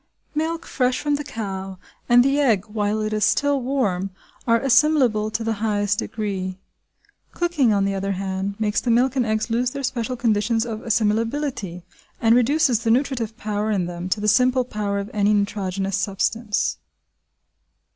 Milk 0.33 0.65
fresh 0.65 0.99
from 0.99 1.13
the 1.13 1.23
cow, 1.23 1.77
and 2.09 2.25
the 2.25 2.39
egg 2.39 2.65
while 2.65 3.01
it 3.01 3.13
is 3.13 3.23
still 3.23 3.61
warm, 3.61 4.09
are 4.47 4.59
assimilable 4.59 5.29
to 5.29 5.43
the 5.43 5.53
highest 5.61 5.99
degree. 5.99 6.57
Cooking, 7.35 7.71
on 7.71 7.85
the 7.85 7.93
other 7.93 8.13
hand, 8.13 8.55
makes 8.59 8.81
the 8.81 8.89
milk 8.89 9.15
and 9.15 9.27
eggs 9.27 9.51
lose 9.51 9.69
their 9.69 9.83
special 9.83 10.15
conditions 10.15 10.65
of 10.65 10.79
assimilability 10.79 11.83
and 12.19 12.33
reduces 12.35 12.79
the 12.79 12.89
nutritive 12.89 13.37
power 13.37 13.69
in 13.69 13.85
them 13.85 14.09
to 14.09 14.19
the 14.19 14.27
simple 14.27 14.65
power 14.65 14.97
of 14.97 15.11
any 15.13 15.35
nitrogenous 15.35 15.97
substance. 15.97 16.77